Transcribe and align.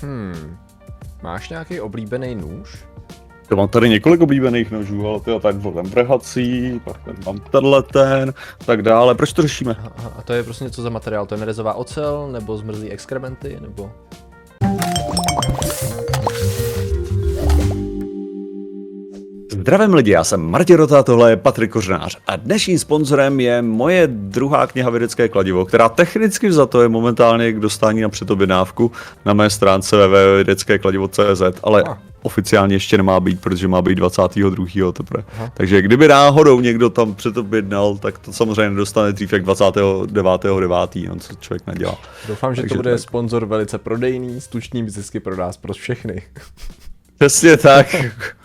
Hmm. 0.00 0.56
Máš 1.22 1.48
nějaký 1.48 1.80
oblíbený 1.80 2.34
nůž? 2.34 2.84
To 3.48 3.56
mám 3.56 3.68
tady 3.68 3.88
několik 3.88 4.20
oblíbených 4.20 4.70
nožů, 4.70 5.08
ale 5.08 5.20
to 5.20 5.30
je 5.30 5.40
tady 5.40 5.58
byl 5.58 5.72
ten 5.72 5.86
vrhací, 5.86 6.80
pak 6.84 7.04
ten 7.04 7.16
mám 7.26 7.38
tenhle 7.38 7.82
ten, 7.82 8.34
tak 8.66 8.82
dále. 8.82 9.14
Proč 9.14 9.32
to 9.32 9.42
řešíme? 9.42 9.76
Aha, 9.96 10.12
a 10.18 10.22
to 10.22 10.32
je 10.32 10.42
prostě 10.42 10.64
něco 10.64 10.82
za 10.82 10.90
materiál? 10.90 11.26
To 11.26 11.34
je 11.34 11.38
nerezová 11.40 11.74
ocel, 11.74 12.28
nebo 12.32 12.56
zmrzlý 12.56 12.90
exkrementy, 12.90 13.58
nebo... 13.60 13.92
Zdravím 19.60 19.94
lidi, 19.94 20.10
já 20.10 20.24
jsem 20.24 20.40
Martin 20.40 20.76
Rota, 20.76 21.02
tohle 21.02 21.30
je 21.30 21.36
Patrik 21.36 21.70
Kořnář 21.70 22.18
a 22.26 22.36
dnešním 22.36 22.78
sponzorem 22.78 23.40
je 23.40 23.62
moje 23.62 24.06
druhá 24.06 24.66
kniha 24.66 24.90
Vědecké 24.90 25.28
kladivo, 25.28 25.64
která 25.64 25.88
technicky 25.88 26.52
za 26.52 26.66
to 26.66 26.82
je 26.82 26.88
momentálně 26.88 27.52
k 27.52 27.60
dostání 27.60 28.00
na 28.00 28.08
předobjednávku 28.08 28.92
na 29.24 29.32
mé 29.32 29.50
stránce 29.50 29.96
www.vědeckékladivo.cz, 29.96 31.42
ale 31.62 31.84
oficiálně 32.22 32.74
ještě 32.74 32.96
nemá 32.96 33.20
být, 33.20 33.40
protože 33.40 33.68
má 33.68 33.82
být 33.82 33.94
22. 33.94 34.92
teprve. 34.92 35.24
Takže 35.54 35.82
kdyby 35.82 36.08
náhodou 36.08 36.60
někdo 36.60 36.90
tam 36.90 37.14
předobjednal, 37.14 37.96
tak 37.96 38.18
to 38.18 38.32
samozřejmě 38.32 38.76
dostane 38.76 39.12
dřív 39.12 39.32
jak 39.32 39.44
29.9. 39.44 41.08
No, 41.08 41.16
co 41.16 41.34
člověk 41.34 41.66
nedělá. 41.66 41.98
Doufám, 42.28 42.54
že 42.54 42.62
Takže 42.62 42.74
to 42.74 42.78
bude 42.78 42.90
tak. 42.90 43.00
sponzor 43.00 43.46
velice 43.46 43.78
prodejný, 43.78 44.40
s 44.40 44.48
tučným 44.48 44.90
zisky 44.90 45.20
pro 45.20 45.36
nás, 45.36 45.56
pro 45.56 45.72
všechny. 45.74 46.22
Přesně 47.18 47.56
tak. 47.56 47.86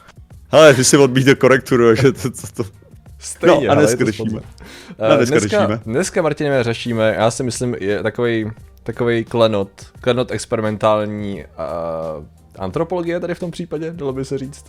Ale 0.52 0.74
ty 0.74 0.84
si 0.84 0.98
odbíte 0.98 1.36
korekturu, 1.36 1.96
že 1.96 2.12
to, 2.12 2.32
to, 2.32 2.64
to, 2.64 2.64
Stejně, 3.20 3.68
No, 3.68 3.72
a 3.72 3.76
dneska 3.76 4.06
řešíme. 4.06 4.42
Eh, 5.00 5.18
dneska 5.18 5.36
dneska, 5.40 5.60
řešíme. 5.60 5.80
dneska, 5.86 6.22
Martine, 6.22 6.64
řešíme, 6.64 7.16
já 7.18 7.32
si 7.32 7.44
myslím, 7.44 7.76
je 7.80 8.04
takový 8.04 8.52
takový 8.86 9.26
klenot, 9.26 9.70
klenot 10.02 10.32
experimentální 10.32 11.44
uh, 11.44 12.26
antropologie 12.60 13.20
tady 13.20 13.36
v 13.36 13.40
tom 13.40 13.52
případě, 13.52 13.92
dalo 13.94 14.14
by 14.14 14.26
se 14.26 14.38
říct. 14.38 14.66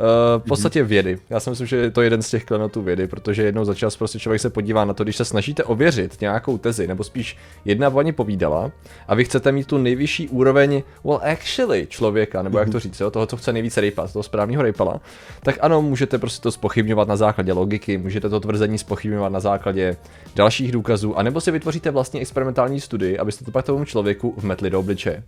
Uh, 0.00 0.42
v 0.42 0.48
podstatě 0.48 0.82
vědy. 0.82 1.18
Já 1.30 1.40
si 1.40 1.50
myslím, 1.50 1.66
že 1.66 1.76
je 1.76 1.90
to 1.90 2.02
jeden 2.02 2.22
z 2.22 2.30
těch 2.30 2.44
klenotů 2.44 2.82
vědy, 2.82 3.06
protože 3.06 3.42
jednou 3.42 3.64
za 3.64 3.74
čas 3.74 3.96
prostě 3.96 4.18
člověk 4.18 4.40
se 4.40 4.50
podívá 4.50 4.84
na 4.84 4.94
to, 4.94 5.02
když 5.02 5.16
se 5.16 5.24
snažíte 5.24 5.64
ověřit 5.64 6.20
nějakou 6.20 6.58
tezi, 6.58 6.86
nebo 6.86 7.04
spíš 7.04 7.36
jedna 7.64 7.90
paní 7.90 8.12
povídala, 8.12 8.72
a 9.08 9.14
vy 9.14 9.24
chcete 9.24 9.52
mít 9.52 9.66
tu 9.66 9.78
nejvyšší 9.78 10.28
úroveň, 10.28 10.82
well 11.04 11.20
actually, 11.22 11.86
člověka, 11.90 12.42
nebo 12.42 12.58
jak 12.58 12.70
to 12.70 12.80
říct, 12.80 13.00
jo, 13.00 13.10
toho, 13.10 13.26
co 13.26 13.36
chce 13.36 13.52
nejvíce 13.52 13.80
rejpat, 13.80 14.12
toho 14.12 14.22
správného 14.22 14.62
rejpala, 14.62 15.00
tak 15.42 15.58
ano, 15.60 15.82
můžete 15.82 16.18
prostě 16.18 16.42
to 16.42 16.52
spochybňovat 16.52 17.08
na 17.08 17.16
základě 17.16 17.52
logiky, 17.52 17.98
můžete 17.98 18.28
to 18.28 18.40
tvrzení 18.40 18.78
spochybňovat 18.78 19.32
na 19.32 19.40
základě 19.40 19.96
dalších 20.34 20.72
důkazů, 20.72 21.18
anebo 21.18 21.40
si 21.40 21.50
vytvoříte 21.50 21.90
vlastní 21.90 22.20
experimentální 22.20 22.80
studii, 22.80 23.18
abyste 23.18 23.44
to 23.44 23.50
pak 23.50 23.64
tomu 23.64 23.84
člověku 23.84 24.34
vmetli 24.36 24.70
do 24.70 24.80
obličeje. 24.80 25.22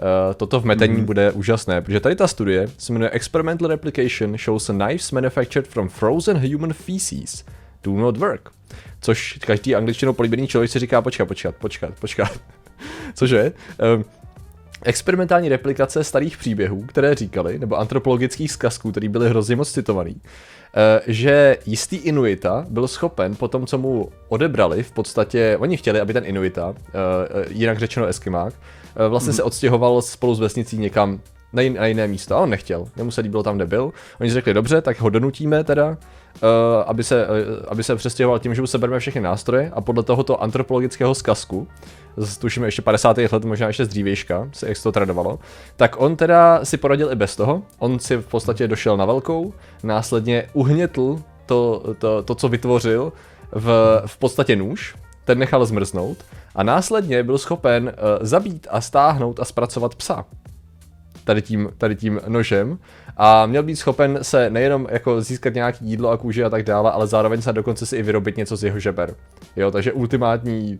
Uh, 0.00 0.34
toto 0.34 0.60
vmetení 0.60 0.96
mm. 0.96 1.04
bude 1.04 1.32
úžasné, 1.32 1.80
protože 1.80 2.00
tady 2.00 2.16
ta 2.16 2.28
studie 2.28 2.68
se 2.78 2.92
jmenuje 2.92 3.10
Experimental 3.10 3.68
Replication 3.68 4.36
shows 4.38 4.66
knives 4.66 5.12
manufactured 5.12 5.68
from 5.68 5.88
frozen 5.88 6.52
human 6.52 6.72
feces 6.72 7.44
do 7.84 7.92
not 7.92 8.16
work. 8.16 8.50
Což 9.00 9.38
každý 9.46 9.74
angličtinou 9.74 10.12
políbený 10.12 10.48
člověk 10.48 10.70
si 10.70 10.78
říká, 10.78 11.02
počkat, 11.02 11.26
počkat, 11.26 11.54
počkat, 11.54 11.94
počkat. 12.00 12.40
Cože? 13.14 13.52
Um, 13.96 14.04
experimentální 14.82 15.48
replikace 15.48 16.04
starých 16.04 16.36
příběhů, 16.36 16.82
které 16.82 17.14
říkali, 17.14 17.58
nebo 17.58 17.78
antropologických 17.78 18.52
zkazků, 18.52 18.90
které 18.90 19.08
byly 19.08 19.28
hrozně 19.28 19.56
moc 19.56 19.72
citovaný, 19.72 20.16
eh, 20.76 21.00
že 21.06 21.56
jistý 21.66 21.96
Inuita 21.96 22.66
byl 22.68 22.88
schopen 22.88 23.36
po 23.36 23.48
tom, 23.48 23.66
co 23.66 23.78
mu 23.78 24.10
odebrali, 24.28 24.82
v 24.82 24.92
podstatě, 24.92 25.56
oni 25.60 25.76
chtěli, 25.76 26.00
aby 26.00 26.12
ten 26.12 26.24
Inuita, 26.26 26.74
eh, 26.76 26.92
eh, 26.92 27.46
jinak 27.50 27.78
řečeno 27.78 28.06
Eskimák, 28.06 28.54
vlastně 29.08 29.32
se 29.32 29.42
odstěhoval 29.42 30.02
spolu 30.02 30.34
s 30.34 30.40
vesnicí 30.40 30.78
někam 30.78 31.20
na, 31.52 31.62
jin, 31.62 31.74
na 31.74 31.86
jiné 31.86 32.08
místo 32.08 32.36
a 32.36 32.38
on 32.38 32.50
nechtěl, 32.50 32.86
jemu 32.96 33.10
se 33.10 33.20
líbilo 33.20 33.42
tam, 33.42 33.56
kde 33.56 33.66
byl. 33.66 33.92
Oni 34.20 34.30
řekli, 34.30 34.54
dobře, 34.54 34.80
tak 34.80 35.00
ho 35.00 35.10
donutíme 35.10 35.64
teda, 35.64 35.88
uh, 35.88 35.96
aby, 36.86 37.04
se, 37.04 37.26
uh, 37.26 37.32
aby 37.68 37.82
se 37.82 37.96
přestěhoval 37.96 38.38
tím, 38.38 38.54
že 38.54 38.60
mu 38.60 38.66
sebereme 38.66 38.98
všechny 38.98 39.20
nástroje 39.20 39.70
a 39.74 39.80
podle 39.80 40.02
tohoto 40.02 40.42
antropologického 40.42 41.14
zkazku, 41.14 41.68
tuším 42.40 42.64
ještě 42.64 42.82
50. 42.82 43.18
let, 43.18 43.44
možná 43.44 43.66
ještě 43.66 43.84
z 43.84 43.88
dřívějška, 43.88 44.48
se 44.52 44.68
jak 44.68 44.76
se 44.76 44.82
to 44.82 44.92
tradovalo, 44.92 45.38
tak 45.76 46.00
on 46.00 46.16
teda 46.16 46.64
si 46.64 46.76
poradil 46.76 47.12
i 47.12 47.14
bez 47.14 47.36
toho. 47.36 47.62
On 47.78 47.98
si 47.98 48.16
v 48.16 48.26
podstatě 48.26 48.68
došel 48.68 48.96
na 48.96 49.04
velkou, 49.04 49.54
následně 49.82 50.46
uhnětl 50.52 51.22
to, 51.46 51.82
to, 51.98 52.22
to 52.22 52.34
co 52.34 52.48
vytvořil 52.48 53.12
v, 53.52 54.02
v 54.06 54.16
podstatě 54.16 54.56
nůž, 54.56 54.94
ten 55.24 55.38
nechal 55.38 55.66
zmrznout 55.66 56.18
a 56.54 56.62
následně 56.62 57.22
byl 57.22 57.38
schopen 57.38 57.84
uh, 57.84 58.26
zabít 58.26 58.66
a 58.70 58.80
stáhnout 58.80 59.40
a 59.40 59.44
zpracovat 59.44 59.94
psa 59.94 60.24
tady 61.24 61.42
tím, 61.42 61.68
tady 61.78 61.96
tím 61.96 62.20
nožem 62.28 62.78
a 63.16 63.46
měl 63.46 63.62
být 63.62 63.76
schopen 63.76 64.18
se 64.22 64.50
nejenom 64.50 64.86
jako 64.90 65.22
získat 65.22 65.54
nějaký 65.54 65.86
jídlo 65.86 66.10
a 66.10 66.16
kůži 66.16 66.44
a 66.44 66.50
tak 66.50 66.62
dále, 66.62 66.90
ale 66.90 67.06
zároveň 67.06 67.42
se 67.42 67.52
dokonce 67.52 67.86
si 67.86 67.96
i 67.96 68.02
vyrobit 68.02 68.36
něco 68.36 68.56
z 68.56 68.64
jeho 68.64 68.78
žeber. 68.78 69.14
Jo, 69.56 69.70
takže 69.70 69.92
ultimátní 69.92 70.78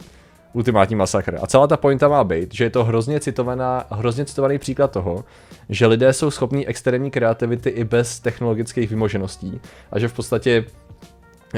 ultimátní 0.52 0.96
masakr. 0.96 1.38
A 1.42 1.46
celá 1.46 1.66
ta 1.66 1.76
pointa 1.76 2.08
má 2.08 2.24
být, 2.24 2.54
že 2.54 2.64
je 2.64 2.70
to 2.70 2.84
hrozně, 2.84 3.20
citovaná, 3.20 3.84
hrozně 3.90 4.24
citovaný 4.24 4.58
příklad 4.58 4.90
toho, 4.90 5.24
že 5.68 5.86
lidé 5.86 6.12
jsou 6.12 6.30
schopní 6.30 6.66
extrémní 6.66 7.10
kreativity 7.10 7.70
i 7.70 7.84
bez 7.84 8.20
technologických 8.20 8.90
vymožeností 8.90 9.60
a 9.92 9.98
že 9.98 10.08
v 10.08 10.12
podstatě 10.12 10.64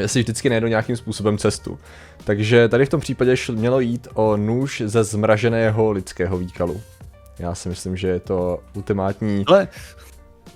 si 0.06 0.20
vždycky 0.20 0.50
najdou 0.50 0.66
nějakým 0.66 0.96
způsobem 0.96 1.38
cestu. 1.38 1.78
Takže 2.24 2.68
tady 2.68 2.86
v 2.86 2.88
tom 2.88 3.00
případě 3.00 3.34
mělo 3.52 3.80
jít 3.80 4.08
o 4.14 4.36
nůž 4.36 4.82
ze 4.86 5.04
zmraženého 5.04 5.90
lidského 5.90 6.38
výkalu. 6.38 6.80
Já 7.42 7.54
si 7.54 7.68
myslím, 7.68 7.96
že 7.96 8.08
je 8.08 8.20
to 8.20 8.58
ultimátní 8.76 9.44
ale 9.46 9.68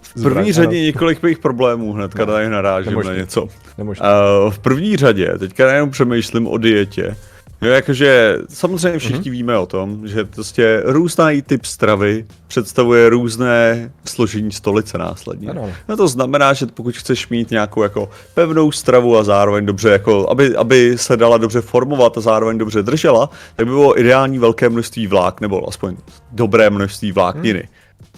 v 0.03 0.13
první 0.13 0.31
Zbraň, 0.31 0.53
řadě 0.53 0.77
ano. 0.77 0.87
několik 0.87 1.23
mých 1.23 1.39
problémů, 1.39 1.93
hnedka 1.93 2.25
No, 2.25 2.33
tady 2.33 2.49
narážím 2.49 2.91
nemožný. 2.91 3.11
na 3.11 3.17
něco. 3.17 3.43
Uh, 3.43 4.51
v 4.51 4.59
první 4.59 4.97
řadě, 4.97 5.39
teďka 5.39 5.73
jenom 5.73 5.91
přemýšlím 5.91 6.47
o 6.47 6.59
dietě. 6.59 7.17
Jo, 7.63 7.73
jakože 7.73 8.37
samozřejmě 8.49 8.99
všichni 8.99 9.31
mm-hmm. 9.31 9.31
víme 9.31 9.59
o 9.59 9.67
tom, 9.67 10.09
že 10.09 10.25
prostě 10.25 10.83
různý 10.85 11.43
typ 11.47 11.65
stravy 11.65 12.27
představuje 12.47 13.09
různé 13.09 13.93
složení 14.05 14.53
stolice 14.53 14.99
následně. 14.99 15.49
Ano. 15.49 15.73
No 15.89 15.97
to 15.97 16.09
znamená, 16.09 16.53
že 16.53 16.67
pokud 16.67 16.97
chceš 16.97 17.29
mít 17.29 17.51
nějakou 17.51 17.83
jako 17.83 18.09
pevnou 18.35 18.73
stravu 18.73 19.17
a 19.17 19.25
zároveň 19.25 19.67
dobře 19.67 19.89
jako, 19.89 20.31
aby, 20.31 20.57
aby 20.57 20.99
se 20.99 21.17
dala 21.17 21.39
dobře 21.39 21.61
formovat 21.61 22.19
a 22.19 22.21
zároveň 22.21 22.59
dobře 22.59 22.83
držela, 22.83 23.31
tak 23.57 23.67
by 23.67 23.73
bylo 23.73 24.01
ideální 24.01 24.39
velké 24.39 24.69
množství 24.69 25.07
vlák, 25.07 25.41
nebo 25.41 25.69
aspoň 25.69 25.97
dobré 26.33 26.71
množství 26.71 27.13
vlákniny. 27.13 27.61
Hmm. 27.61 27.69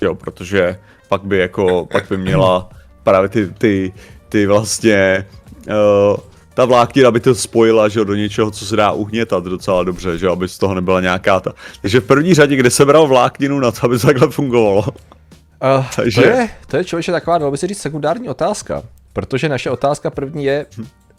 Jo, 0.00 0.15
protože 0.15 0.78
pak 1.09 1.25
by 1.25 1.38
jako, 1.38 1.88
pak 1.93 2.04
by 2.09 2.16
měla 2.16 2.69
právě 3.03 3.28
ty, 3.28 3.47
ty, 3.59 3.93
ty 4.28 4.47
vlastně 4.47 5.27
uh, 5.69 6.16
ta 6.59 6.65
vláknina 6.65 7.11
by 7.11 7.21
to 7.21 7.35
spojila 7.35 7.89
že 7.89 8.05
do 8.05 8.15
něčeho, 8.15 8.51
co 8.51 8.67
se 8.67 8.77
dá 8.77 8.93
uhnětat 8.93 9.45
docela 9.45 9.85
dobře, 9.85 10.19
že 10.19 10.29
aby 10.29 10.49
z 10.49 10.59
toho 10.59 10.75
nebyla 10.75 11.01
nějaká 11.01 11.41
ta. 11.41 11.53
Takže 11.81 12.01
v 12.01 12.05
první 12.05 12.35
řadě, 12.35 12.57
kde 12.57 12.71
se 12.71 12.85
bral 12.85 13.07
vlákninu 13.07 13.61
na 13.61 13.71
to, 13.71 13.79
aby 13.83 13.99
to 13.99 14.07
takhle 14.07 14.31
fungovalo. 14.31 14.79
Uh, 14.79 15.87
takže- 15.97 16.23
to, 16.23 16.29
je, 16.29 16.49
to 16.67 16.77
je 16.77 16.85
člověče 16.85 17.13
taková, 17.13 17.39
dalo 17.39 17.51
by 17.51 17.59
se 17.59 17.67
říct, 17.67 17.79
sekundární 17.79 18.29
otázka. 18.29 18.83
Protože 19.13 19.49
naše 19.49 19.71
otázka 19.71 20.11
první 20.11 20.45
je, 20.45 20.67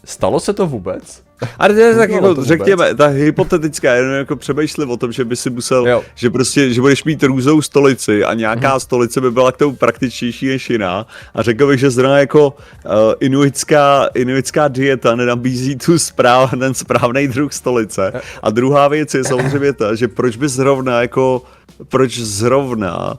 stalo 0.04 0.40
se 0.40 0.52
to 0.52 0.66
vůbec? 0.66 1.22
Ale 1.58 1.74
to 1.74 1.80
je 1.80 1.94
tak 1.94 2.10
jako, 2.10 2.44
řekněme, 2.44 2.94
ta 2.94 3.06
hypotetická, 3.06 3.94
jenom 3.94 4.12
jako 4.12 4.36
přemýšlím 4.36 4.90
o 4.90 4.96
tom, 4.96 5.12
že 5.12 5.24
by 5.24 5.36
si 5.36 5.50
musel, 5.50 5.88
Jo. 5.88 6.02
Že 6.14 6.30
prostě, 6.30 6.72
že 6.72 6.80
budeš 6.80 7.04
mít 7.04 7.22
různou 7.22 7.62
stolici 7.62 8.24
a 8.24 8.34
nějaká 8.34 8.74
mm. 8.74 8.80
stolice 8.80 9.20
by 9.20 9.30
byla 9.30 9.52
k 9.52 9.56
tomu 9.56 9.76
praktičtější 9.76 10.48
než 10.48 10.70
jiná 10.70 11.06
a 11.34 11.42
řekl 11.42 11.66
bych, 11.66 11.80
že 11.80 11.90
zrovna 11.90 12.18
jako 12.18 12.48
uh, 12.48 12.92
inuitská, 13.20 14.08
inuitská 14.14 14.68
dieta 14.68 15.16
nenabízí 15.16 15.76
tu 15.76 15.98
správ, 15.98 16.50
ten 16.58 16.74
správný 16.74 17.28
druh 17.28 17.52
stolice. 17.52 18.12
A 18.42 18.50
druhá 18.50 18.88
věc 18.88 19.14
je 19.14 19.24
samozřejmě 19.24 19.72
ta, 19.72 19.94
že 19.94 20.08
proč 20.08 20.36
by 20.36 20.48
zrovna 20.48 21.02
jako, 21.02 21.42
proč 21.88 22.18
zrovna 22.18 23.18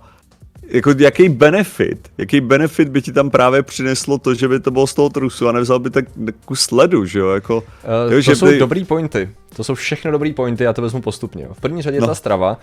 jako 0.71 0.94
jaký 0.97 1.29
benefit, 1.29 2.09
jaký 2.18 2.41
benefit 2.41 2.89
by 2.89 3.01
ti 3.01 3.12
tam 3.12 3.29
právě 3.29 3.63
přineslo 3.63 4.18
to, 4.18 4.35
že 4.35 4.47
by 4.47 4.59
to 4.59 4.71
bylo 4.71 4.88
z 4.88 4.94
toho 4.94 5.09
trusu 5.09 5.47
a 5.47 5.51
nevzal 5.51 5.79
by 5.79 5.89
tak 5.89 6.06
kus 6.45 6.71
ledu, 6.71 7.06
že 7.06 7.19
jo, 7.19 7.29
jako, 7.29 7.56
Uh, 7.56 8.12
jo, 8.12 8.18
to 8.18 8.21
že 8.21 8.35
jsou 8.35 8.45
by, 8.45 8.59
dobrý 8.59 8.85
pointy. 8.85 9.29
To 9.56 9.63
jsou 9.63 9.75
všechno 9.75 10.12
dobrý 10.12 10.33
pointy, 10.33 10.63
já 10.63 10.74
to 10.74 10.81
vezmu 10.81 11.01
postupně. 11.01 11.48
V 11.53 11.62
první 11.62 11.81
řadě 11.81 12.00
no. 12.00 12.01
No. 12.01 12.07
ta 12.07 12.15
strava. 12.15 12.57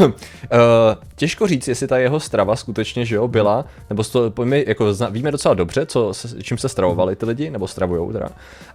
uh, 0.00 0.08
těžko 1.16 1.46
říct, 1.46 1.68
jestli 1.68 1.86
ta 1.86 1.98
jeho 1.98 2.20
strava 2.20 2.56
skutečně, 2.56 3.04
že 3.04 3.16
jo, 3.16 3.28
byla, 3.28 3.64
nebo 3.90 4.04
to, 4.04 4.32
my 4.44 4.64
jako 4.68 4.94
zna, 4.94 5.08
víme 5.08 5.30
docela 5.30 5.54
dobře, 5.54 5.86
co, 5.86 6.14
se, 6.14 6.42
čím 6.42 6.58
se 6.58 6.68
stravovali 6.68 7.16
ty 7.16 7.26
lidi, 7.26 7.50
nebo 7.50 7.68
stravujou 7.68 8.12
teda. 8.12 8.28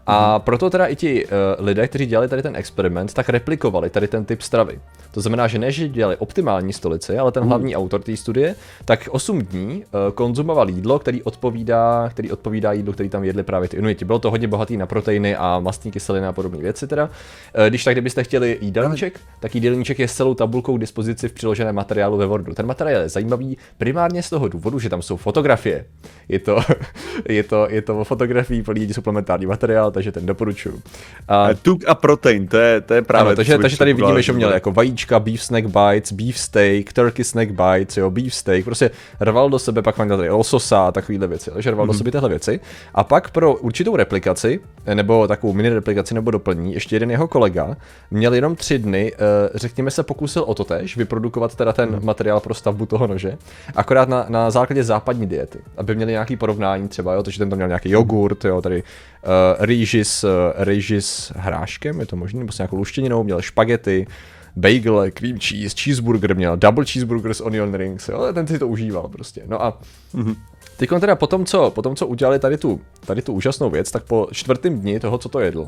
A 0.07 0.39
proto 0.39 0.69
teda 0.69 0.85
i 0.85 0.95
ti 0.95 1.25
uh, 1.25 1.31
lidé, 1.65 1.87
kteří 1.87 2.05
dělali 2.05 2.27
tady 2.27 2.41
ten 2.41 2.55
experiment, 2.55 3.13
tak 3.13 3.29
replikovali 3.29 3.89
tady 3.89 4.07
ten 4.07 4.25
typ 4.25 4.41
stravy. 4.41 4.79
To 5.11 5.21
znamená, 5.21 5.47
že 5.47 5.59
ne, 5.59 5.71
že 5.71 5.87
dělali 5.87 6.17
optimální 6.17 6.73
stolici, 6.73 7.17
ale 7.17 7.31
ten 7.31 7.43
hlavní 7.43 7.75
autor 7.75 8.01
té 8.01 8.17
studie, 8.17 8.55
tak 8.85 9.07
8 9.11 9.41
dní 9.41 9.83
uh, 9.85 10.13
konzumoval 10.13 10.69
jídlo, 10.69 10.99
který 10.99 11.23
odpovídá, 11.23 12.09
který 12.09 12.31
odpovídá 12.31 12.71
jídlu, 12.71 12.93
který 12.93 13.09
tam 13.09 13.23
jedli 13.23 13.43
právě 13.43 13.69
ty 13.69 13.77
Inuiti. 13.77 14.05
Bylo 14.05 14.19
to 14.19 14.31
hodně 14.31 14.47
bohatý 14.47 14.77
na 14.77 14.85
proteiny 14.85 15.35
a 15.35 15.59
mastní 15.59 15.91
kyseliny 15.91 16.27
a 16.27 16.33
podobné 16.33 16.59
věci 16.59 16.87
teda. 16.87 17.09
Eh, 17.53 17.69
Když 17.69 17.83
tak, 17.83 17.93
kdybyste 17.93 18.23
chtěli 18.23 18.57
jídelníček, 18.61 19.19
tak 19.39 19.55
jídelníček 19.55 19.99
je 19.99 20.07
s 20.07 20.13
celou 20.13 20.33
tabulkou 20.33 20.77
k 20.77 20.79
dispozici 20.79 21.29
v 21.29 21.33
přiloženém 21.33 21.75
materiálu 21.75 22.17
ve 22.17 22.25
Wordu. 22.25 22.53
Ten 22.53 22.65
materiál 22.65 23.01
je 23.01 23.09
zajímavý 23.09 23.57
primárně 23.77 24.23
z 24.23 24.29
toho 24.29 24.47
důvodu, 24.47 24.79
že 24.79 24.89
tam 24.89 25.01
jsou 25.01 25.17
fotografie. 25.17 25.85
Je 26.29 26.39
to, 26.39 26.59
je 27.29 27.43
to, 27.43 27.67
je 27.69 27.81
to 27.81 28.03
fotografii 28.03 28.63
plný 28.63 28.93
suplementární 28.93 29.45
materiál, 29.45 29.91
takže 29.91 30.11
ten 30.11 30.25
doporučuju. 30.25 30.81
A, 31.27 31.49
Eh, 31.49 31.55
Tuk 31.55 31.83
a 31.87 31.95
protein, 31.95 32.47
to 32.47 32.57
je, 32.57 32.81
to 32.81 32.93
je 32.93 33.01
právě... 33.01 33.21
ano, 33.21 33.31
to, 33.31 33.35
takže, 33.35 33.57
takže 33.57 33.77
tady 33.77 33.93
vidíme, 33.93 34.21
že 34.21 34.33
měl 34.33 34.53
jako 34.53 34.71
vajíčka, 34.71 35.19
beef 35.19 35.43
snack 35.43 35.65
bites, 35.65 36.11
beef 36.11 36.37
steak, 36.39 36.93
turkey 36.93 37.23
snack 37.25 37.49
bites, 37.51 37.97
jo, 37.97 38.09
beef 38.11 38.35
steak, 38.35 38.65
prostě 38.65 38.91
rval 39.19 39.49
do 39.49 39.59
sebe, 39.59 39.81
pak 39.81 39.97
měl 39.97 40.17
tady 40.17 40.29
lososa 40.29 40.87
a 40.87 40.91
takovýhle 40.91 41.27
věci, 41.27 41.51
takže 41.51 41.71
rval 41.71 41.85
mm-hmm. 41.85 41.89
do 41.91 41.93
sebe 41.97 42.11
tyhle 42.11 42.29
věci. 42.29 42.59
A 42.93 43.03
pak 43.03 43.29
pro 43.29 43.55
určitou 43.55 43.95
replikaci, 43.95 44.59
nebo 44.93 45.27
takovou 45.27 45.53
mini 45.53 45.69
replikaci 45.69 46.13
nebo 46.13 46.31
doplní, 46.31 46.73
ještě 46.73 46.95
jeden 46.95 47.11
jeho 47.11 47.24
kolega 47.27 47.77
měl 48.11 48.33
jenom 48.33 48.55
tři 48.55 48.79
dny, 48.79 49.13
eh, 49.13 49.17
řekněme 49.55 49.91
se 49.91 50.03
pokusil 50.03 50.43
o 50.43 50.53
to 50.53 50.63
tež, 50.63 50.97
vyprodukovat 50.97 51.55
teda 51.55 51.73
ten 51.73 51.89
mm. 51.89 52.05
materiál 52.05 52.39
pro 52.39 52.53
stavbu 52.53 52.85
toho 52.85 53.07
nože, 53.07 53.37
akorát 53.75 54.09
na, 54.09 54.25
na 54.29 54.51
základě 54.51 54.83
západní 54.83 55.27
diety, 55.27 55.59
aby 55.77 55.95
měli 55.95 56.11
nějaký 56.11 56.35
porovnání 56.35 56.87
třeba, 56.87 57.13
jo, 57.13 57.23
takže 57.23 57.39
ten 57.39 57.49
tam 57.49 57.57
měl 57.57 57.67
nějaký 57.67 57.89
jogurt, 57.89 58.45
jo, 58.45 58.61
tady 58.61 58.83
uh, 58.83 59.65
rýži 59.65 60.05
s, 60.05 60.23
uh, 60.23 60.63
rýži 60.63 61.01
s 61.01 61.33
hráškem, 61.35 61.99
je 61.99 62.05
to 62.05 62.15
možné, 62.15 62.39
nebo 62.39 62.51
s 62.51 62.57
nějakou 62.57 62.77
luštěninou, 62.77 63.23
měl 63.23 63.41
špagety, 63.41 64.07
bagel, 64.55 65.05
cream 65.13 65.37
cheese, 65.39 65.75
cheeseburger 65.83 66.35
měl, 66.35 66.57
double 66.57 66.85
cheeseburger 66.85 67.33
s 67.33 67.41
onion 67.41 67.73
rings, 67.73 68.09
jo, 68.09 68.33
ten 68.33 68.47
si 68.47 68.59
to 68.59 68.67
užíval 68.67 69.07
prostě. 69.07 69.43
No 69.47 69.63
a 69.63 69.79
mm-hmm. 70.15 70.35
Teď 70.77 70.89
teda 70.99 71.15
po 71.15 71.27
tom, 71.27 71.45
co, 71.45 71.71
po 71.71 71.81
tom, 71.81 71.95
co 71.95 72.07
udělali 72.07 72.39
tady 72.39 72.57
tu, 72.57 72.81
tady 73.05 73.21
tu 73.21 73.33
úžasnou 73.33 73.69
věc, 73.69 73.91
tak 73.91 74.03
po 74.03 74.27
čtvrtém 74.31 74.79
dni 74.79 74.99
toho, 74.99 75.17
co 75.17 75.29
to 75.29 75.39
jedl, 75.39 75.67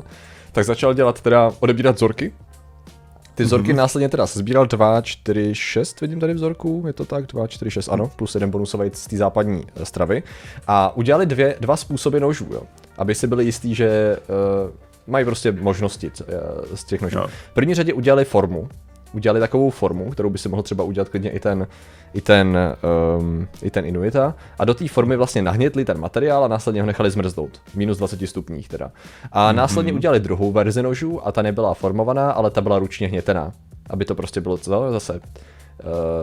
tak 0.52 0.64
začal 0.64 0.94
dělat 0.94 1.20
teda 1.20 1.52
odebírat 1.60 1.96
vzorky. 1.96 2.32
Ty 3.34 3.44
vzorky 3.44 3.72
mm-hmm. 3.72 3.76
následně 3.76 4.08
teda 4.08 4.26
sbíral 4.26 4.66
2, 4.66 5.00
4, 5.00 5.54
6, 5.54 6.00
vidím 6.00 6.20
tady 6.20 6.34
vzorků, 6.34 6.84
je 6.86 6.92
to 6.92 7.04
tak, 7.04 7.26
2, 7.26 7.46
4, 7.46 7.70
6, 7.70 7.88
ano, 7.88 8.10
plus 8.16 8.34
jeden 8.34 8.50
bonusový 8.50 8.90
z 8.92 9.06
té 9.06 9.16
západní 9.16 9.64
eh, 9.76 9.84
stravy. 9.84 10.22
A 10.66 10.96
udělali 10.96 11.26
dvě, 11.26 11.56
dva 11.60 11.76
způsoby 11.76 12.18
nožů, 12.18 12.46
jo, 12.52 12.62
aby 12.98 13.14
si 13.14 13.26
byli 13.26 13.44
jistí, 13.44 13.74
že 13.74 14.16
uh, 14.16 14.70
mají 15.06 15.24
prostě 15.24 15.52
možnosti 15.52 16.10
eh, 16.20 16.76
z 16.76 16.84
těch 16.84 17.00
nožů. 17.00 17.16
No. 17.16 17.26
V 17.28 17.54
první 17.54 17.74
řadě 17.74 17.92
udělali 17.92 18.24
formu, 18.24 18.68
udělali 19.12 19.40
takovou 19.40 19.70
formu, 19.70 20.10
kterou 20.10 20.30
by 20.30 20.38
si 20.38 20.48
mohl 20.48 20.62
třeba 20.62 20.84
udělat 20.84 21.08
klidně 21.08 21.30
i 21.30 21.40
ten, 21.40 21.66
i 22.14 22.20
ten, 22.20 22.58
um, 23.18 23.48
i 23.62 23.70
ten 23.70 23.84
Inuita 23.84 24.34
a 24.58 24.64
do 24.64 24.74
té 24.74 24.88
formy 24.88 25.16
vlastně 25.16 25.42
nahnětli 25.42 25.84
ten 25.84 26.00
materiál 26.00 26.44
a 26.44 26.48
následně 26.48 26.80
ho 26.80 26.86
nechali 26.86 27.10
zmrznout. 27.10 27.60
Minus 27.74 27.98
20 27.98 28.26
stupních 28.26 28.68
teda. 28.68 28.90
A 29.32 29.52
následně 29.52 29.92
udělali 29.92 30.20
druhou 30.20 30.52
verzi 30.52 30.82
nožů 30.82 31.26
a 31.26 31.32
ta 31.32 31.42
nebyla 31.42 31.74
formovaná, 31.74 32.30
ale 32.30 32.50
ta 32.50 32.60
byla 32.60 32.78
ručně 32.78 33.08
hnětená. 33.08 33.52
Aby 33.90 34.04
to 34.04 34.14
prostě 34.14 34.40
bylo 34.40 34.56
co, 34.58 34.92
zase 34.92 35.20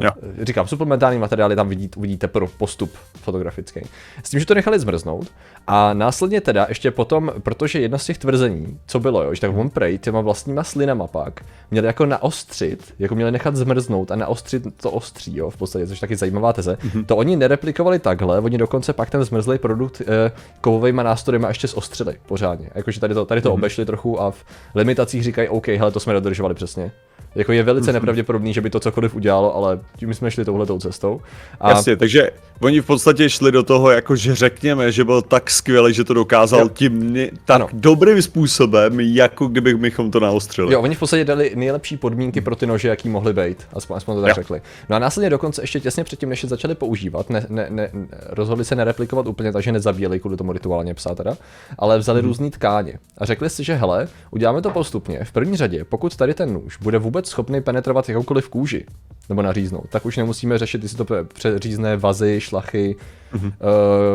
Jo. 0.02 0.10
říkám, 0.42 0.68
suplementární 0.68 1.20
materiály 1.20 1.56
tam 1.56 1.70
vidíte, 1.70 1.98
uvidíte 1.98 2.28
pro 2.28 2.48
postup 2.48 2.92
fotografický. 3.22 3.82
S 4.24 4.30
tím, 4.30 4.40
že 4.40 4.46
to 4.46 4.54
nechali 4.54 4.80
zmrznout 4.80 5.28
a 5.68 5.94
následně 5.94 6.42
teda 6.42 6.66
ještě 6.70 6.92
potom, 6.92 7.32
protože 7.44 7.80
jedno 7.80 8.00
z 8.00 8.06
těch 8.06 8.18
tvrzení, 8.18 8.80
co 8.88 9.00
bylo, 9.00 9.24
jo, 9.24 9.34
že 9.34 9.42
tak 9.42 9.58
on 9.58 9.70
prej 9.70 9.98
těma 9.98 10.22
vlastníma 10.22 10.64
slinama 10.64 11.08
pak 11.08 11.42
měli 11.72 11.88
jako 11.88 12.06
naostřit, 12.06 12.94
jako 13.00 13.16
měli 13.16 13.32
nechat 13.32 13.56
zmrznout 13.56 14.12
a 14.12 14.16
naostřit 14.16 14.64
to 14.82 14.92
ostří, 14.92 15.38
jo, 15.38 15.50
v 15.50 15.58
podstatě, 15.58 15.88
což 15.88 15.98
je 15.98 16.02
taky 16.02 16.16
zajímavá 16.16 16.54
teze. 16.54 16.78
Mm-hmm. 16.82 17.06
To 17.06 17.18
oni 17.18 17.36
nereplikovali 17.36 18.00
takhle, 18.00 18.40
oni 18.40 18.58
dokonce 18.58 18.94
pak 18.94 19.10
ten 19.10 19.24
zmrzlý 19.24 19.58
produkt 19.58 20.02
eh, 20.02 20.32
kovovými 20.62 21.04
nástroji 21.04 21.42
ještě 21.48 21.68
zostřili 21.68 22.16
pořádně. 22.26 22.70
Jakože 22.76 23.00
tady 23.00 23.14
to, 23.14 23.26
tady 23.26 23.42
to 23.42 23.50
mm-hmm. 23.50 23.54
obešli 23.54 23.86
trochu 23.86 24.22
a 24.22 24.32
v 24.32 24.46
limitacích 24.76 25.24
říkají, 25.24 25.50
OK, 25.50 25.68
hele, 25.68 25.92
to 25.92 26.00
jsme 26.00 26.14
dodržovali 26.14 26.56
přesně. 26.56 26.92
Jako 27.36 27.52
je 27.52 27.64
velice 27.64 27.94
nepravděpodobný, 27.94 28.54
že 28.54 28.62
by 28.62 28.70
to 28.70 28.80
cokoliv 28.80 29.16
udělalo, 29.16 29.56
ale 29.56 29.80
tím 29.98 30.14
jsme 30.14 30.32
šli 30.32 30.46
touhletou 30.46 30.80
cestou. 30.80 31.22
A... 31.60 31.70
Jasně, 31.70 31.96
takže 31.96 32.30
oni 32.62 32.82
v 32.82 32.86
podstatě 32.86 33.30
šli 33.30 33.52
do 33.52 33.64
toho, 33.64 33.92
jako 33.92 34.16
že 34.16 34.36
řekněme, 34.36 34.92
že 34.92 35.04
byl 35.04 35.22
tak 35.22 35.50
skvělý, 35.50 35.94
že 35.94 36.04
to 36.04 36.14
dokázal 36.14 36.60
Jo. 36.60 36.70
tím 36.70 37.14
ne- 37.14 37.30
tak 37.46 37.56
Ano. 37.56 37.68
dobrým 37.74 38.22
způsobem, 38.22 39.00
jako 39.00 39.48
kdybychom 39.48 40.12
to 40.12 40.20
naostřili. 40.20 40.74
Jo, 40.74 40.82
oni 40.82 40.96
v 40.96 41.00
podstatě 41.00 41.26
dali 41.26 41.52
nejlepší 41.56 41.98
podmínky 41.98 42.42
pro 42.42 42.56
ty 42.56 42.66
nože, 42.68 42.88
jaký 42.88 43.10
mohly 43.10 43.34
být, 43.34 43.58
aspoň, 43.74 43.98
aspoň 43.98 44.16
to 44.16 44.22
tak 44.22 44.30
Jo. 44.30 44.36
řekli. 44.36 44.62
No 44.90 44.96
a 44.96 45.00
následně 45.00 45.30
dokonce 45.30 45.64
ještě 45.64 45.80
těsně 45.80 46.04
předtím, 46.04 46.30
než 46.30 46.44
je 46.44 46.50
začali 46.50 46.76
používat, 46.76 47.30
ne, 47.30 47.46
ne, 47.50 47.68
ne, 47.70 47.90
rozhodli 48.30 48.66
se 48.66 48.76
nereplikovat 48.76 49.28
úplně, 49.28 49.52
takže 49.52 49.72
nezabíjeli 49.72 50.20
kvůli 50.20 50.38
tomu 50.38 50.52
rituálně 50.54 50.94
psa 50.94 51.16
teda, 51.16 51.38
ale 51.80 51.98
vzali 51.98 52.20
hmm. 52.20 52.28
různé 52.28 52.50
tkáně 52.50 53.00
a 53.18 53.26
řekli 53.26 53.50
si, 53.50 53.64
že 53.64 53.74
hele, 53.74 54.08
uděláme 54.32 54.62
to 54.62 54.70
postupně. 54.70 55.20
V 55.24 55.32
první 55.32 55.58
řadě, 55.58 55.84
pokud 55.84 56.16
tady 56.16 56.34
ten 56.34 56.54
nůž 56.54 56.78
bude 56.78 56.98
vůbec 56.98 57.25
schopný 57.28 57.62
penetrovat 57.62 58.10
jakoukoliv 58.10 58.50
kůži, 58.50 58.86
nebo 59.30 59.42
naříznout, 59.42 59.90
tak 59.90 60.06
už 60.06 60.18
nemusíme 60.18 60.58
řešit, 60.58 60.84
jestli 60.84 61.06
to 61.06 61.16
přeřízne 61.34 61.98
vazy, 61.98 62.40
šlachy, 62.40 62.96
mm-hmm. 63.34 63.54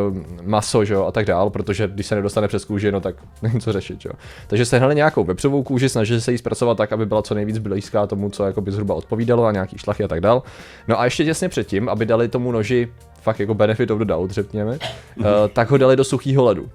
uh, 0.09 0.47
maso, 0.47 0.85
že 0.85 0.93
jo, 0.93 1.05
a 1.05 1.11
tak 1.11 1.25
dál, 1.25 1.49
protože 1.49 1.87
když 1.87 2.05
se 2.05 2.15
nedostane 2.15 2.47
přes 2.47 2.65
kůži, 2.65 2.91
no 2.91 3.01
tak 3.01 3.15
není 3.41 3.61
co 3.61 3.71
řešit, 3.71 4.05
jo. 4.05 4.11
Takže 4.47 4.65
sehnali 4.65 4.95
nějakou 4.95 5.23
vepřovou 5.23 5.63
kůži, 5.63 5.89
snažili 5.89 6.21
se 6.21 6.31
jí 6.31 6.37
zpracovat 6.37 6.77
tak, 6.77 6.93
aby 6.93 7.05
byla 7.05 7.21
co 7.21 7.35
nejvíc 7.35 7.57
blízká 7.57 8.07
tomu, 8.07 8.29
co 8.29 8.45
jako 8.45 8.61
by 8.61 8.71
zhruba 8.71 8.95
odpovídalo 8.95 9.45
a 9.45 9.51
nějaký 9.51 9.77
šlachy 9.77 10.03
a 10.03 10.07
tak 10.07 10.21
dál. 10.21 10.43
No 10.87 10.99
a 10.99 11.05
ještě 11.05 11.25
těsně 11.25 11.49
předtím, 11.49 11.89
aby 11.89 12.05
dali 12.05 12.27
tomu 12.27 12.51
noži 12.51 12.87
fakt 13.21 13.39
jako 13.39 13.53
benefit 13.53 13.91
of 13.91 13.99
the 13.99 14.05
doubt, 14.05 14.31
řekněme, 14.31 14.71
mm-hmm. 14.71 15.43
uh, 15.43 15.47
tak 15.53 15.71
ho 15.71 15.77
dali 15.77 15.95
do 15.95 16.03
suchého 16.03 16.43
ledu. 16.43 16.69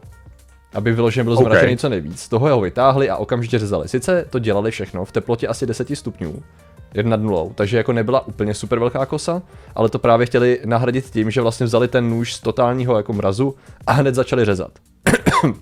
Aby 0.75 0.93
vyloženě 0.93 1.25
byl 1.25 1.33
OK. 1.33 1.39
zmračený 1.41 1.77
co 1.77 1.89
nejvíc. 1.89 2.21
Z 2.21 2.29
toho 2.29 2.49
ho 2.49 2.61
vytáhli 2.61 3.11
a 3.11 3.17
okamžitě 3.17 3.59
řezali. 3.59 3.89
Sice 3.89 4.25
to 4.31 4.39
dělali 4.39 4.71
všechno 4.71 5.05
v 5.05 5.13
teplotě 5.13 5.49
asi 5.49 5.67
10 5.67 5.89
stupňů, 5.95 6.43
jen 6.95 7.09
nad 7.09 7.21
nulou, 7.21 7.53
takže 7.55 7.77
jako 7.77 7.93
nebyla 7.93 8.27
úplně 8.27 8.55
super 8.55 8.79
velká 8.79 9.07
kosa, 9.07 9.43
ale 9.75 9.89
to 9.89 9.99
právě 9.99 10.27
chtěli 10.27 10.61
nahradit 10.65 11.11
tím, 11.11 11.31
že 11.31 11.41
vlastně 11.41 11.67
vzali 11.67 11.89
ten 11.89 12.11
nůž 12.11 12.35
z 12.35 12.41
totálního 12.41 12.97
jako 12.97 13.13
mrazu 13.13 13.55
a 13.87 13.93
hned 13.93 14.15
začali 14.15 14.45
řezat. 14.45 14.71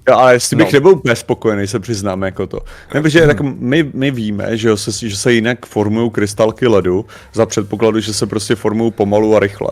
Jo, 0.09 0.15
ale 0.17 0.33
jestli 0.35 0.57
bych 0.57 0.73
No. 0.73 0.77
nebyl 0.77 0.91
úplně 0.91 1.17
spokojený, 1.17 1.67
se 1.67 1.81
přiznám 1.81 2.23
jako 2.23 2.47
to. 2.47 2.59
Nebo 2.95 3.09
že 3.09 3.27
tak 3.27 3.41
my, 3.41 3.91
my 3.95 4.11
víme, 4.11 4.57
že, 4.57 4.77
se, 4.77 5.09
že 5.09 5.17
se 5.17 5.33
jinak 5.33 5.67
formují 5.67 6.11
krystalky 6.11 6.67
ledu 6.67 7.07
za 7.33 7.47
předpokladu, 7.47 8.01
že 8.01 8.15
se 8.15 8.27
prostě 8.27 8.55
formují 8.55 8.91
pomalu 8.93 9.37
a 9.37 9.41
rychle. 9.41 9.69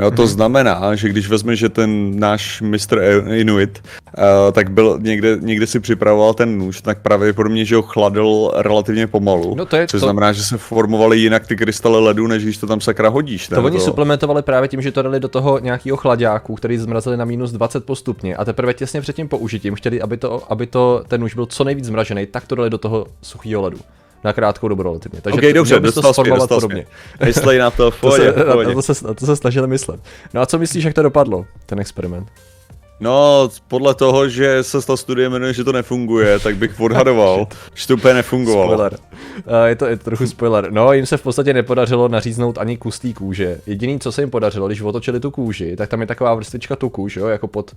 Jo, 0.00 0.10
to 0.10 0.26
znamená, 0.26 0.94
že 0.94 1.08
když 1.08 1.28
vezme, 1.28 1.56
že 1.56 1.68
ten 1.68 2.20
náš 2.20 2.62
Mr. 2.62 3.00
Inuit, 3.34 3.82
uh, 4.18 4.22
tak 4.52 4.70
byl 4.70 4.98
někde, 5.02 5.36
někde 5.40 5.66
si 5.66 5.80
připravoval 5.80 6.34
ten 6.34 6.58
nůž, 6.58 6.80
tak 6.80 6.98
pravděpodobně, 6.98 7.64
že 7.64 7.76
ho 7.76 7.82
chladil 7.82 8.52
relativně 8.56 9.06
pomalu. 9.06 9.54
No 9.54 9.66
to 9.66 9.76
je 9.76 9.86
což 9.86 10.00
to- 10.00 10.06
znamená, 10.06 10.32
že 10.32 10.42
se 10.42 10.58
formovaly 10.58 11.18
jinak 11.18 11.46
ty 11.46 11.56
krystaly 11.56 12.00
ledu, 12.04 12.26
než 12.26 12.42
když 12.42 12.58
to 12.58 12.66
tam 12.66 12.80
sakra 12.80 13.08
hodíš. 13.08 13.48
To 13.48 13.62
oni 13.62 13.80
suplementovali 13.80 14.42
právě 14.42 14.68
tím, 14.68 14.82
že 14.82 14.92
to 14.92 15.02
dali 15.02 15.20
do 15.20 15.28
toho 15.28 15.58
nějakého 15.58 15.96
chladáku, 15.96 16.54
který 16.54 16.78
zmrazili 16.78 17.16
na 17.16 17.24
minus 17.24 17.52
20 17.52 17.84
postupně 17.84 18.36
a 18.36 18.44
teprve 18.44 18.74
těsně 18.74 19.00
před 19.00 19.16
tím 19.16 19.28
použitím 19.28 19.74
chtěli, 19.74 20.02
aby 20.02 20.16
to, 20.16 20.52
aby 20.52 20.66
to 20.66 21.04
ten 21.08 21.20
nůž 21.20 21.34
byl 21.34 21.46
co 21.46 21.64
nejvíc 21.64 21.84
zmražený, 21.84 22.26
tak 22.26 22.46
to 22.46 22.54
dali 22.54 22.70
do 22.70 22.78
toho 22.78 23.06
suchého 23.22 23.62
ledu. 23.62 23.78
Na 24.24 24.32
krátkou 24.32 24.68
dobu 24.68 24.82
relativně. 24.82 25.20
Takže 25.20 25.48
OK, 25.48 25.54
dobře, 25.54 25.80
dostal 25.80 26.14
jsi 26.14 26.22
dostal 26.22 26.60
podobně. 26.60 26.86
Myslej 27.24 27.58
na 27.58 27.70
to, 27.70 27.90
v 27.90 27.94
To 28.00 28.10
se, 28.12 28.18
pohodě, 28.32 28.44
na, 28.46 28.52
pohodě. 28.52 28.68
na, 28.68 28.74
to 28.74 28.82
se, 28.94 29.06
na 29.06 29.14
to 29.14 29.26
se 29.26 29.36
snažili 29.36 29.66
myslet. 29.68 30.00
No 30.34 30.40
a 30.40 30.46
co 30.46 30.58
myslíš, 30.58 30.84
jak 30.84 30.94
to 30.94 31.02
dopadlo, 31.02 31.46
ten 31.66 31.80
experiment? 31.80 32.28
No, 33.00 33.48
podle 33.68 33.94
toho, 33.94 34.28
že 34.28 34.62
se 34.62 34.86
ta 34.86 34.96
studie 34.96 35.28
jmenuje, 35.28 35.52
že 35.52 35.64
to 35.64 35.72
nefunguje, 35.72 36.38
tak 36.38 36.56
bych 36.56 36.80
odhadoval, 36.80 37.46
že 37.74 37.86
to 37.86 37.94
úplně 37.94 38.14
nefungovalo. 38.14 38.72
Spoiler. 38.72 38.92
Uh, 38.92 39.64
je, 39.66 39.76
to, 39.76 39.86
je 39.86 39.96
to 39.96 40.04
trochu 40.04 40.26
spoiler. 40.26 40.72
No, 40.72 40.92
jim 40.92 41.06
se 41.06 41.16
v 41.16 41.22
podstatě 41.22 41.52
nepodařilo 41.52 42.08
naříznout 42.08 42.58
ani 42.58 42.76
kus 42.76 42.98
té 42.98 43.12
kůže. 43.12 43.60
Jediný, 43.66 44.00
co 44.00 44.12
se 44.12 44.22
jim 44.22 44.30
podařilo, 44.30 44.66
když 44.66 44.80
otočili 44.82 45.20
tu 45.20 45.30
kůži, 45.30 45.76
tak 45.76 45.88
tam 45.88 46.00
je 46.00 46.06
taková 46.06 46.34
vrstvička 46.34 46.76
tuku, 46.76 47.08
že 47.08 47.20
jo, 47.20 47.26
jako 47.26 47.48
pod, 47.48 47.70